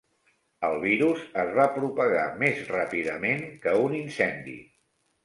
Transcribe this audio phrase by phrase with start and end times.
[0.67, 4.57] El virus es va propagar més ràpidament que un incendi.